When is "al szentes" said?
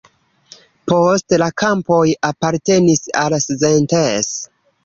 3.25-4.35